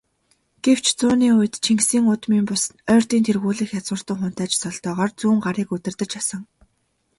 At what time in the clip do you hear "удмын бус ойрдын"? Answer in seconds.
2.13-3.23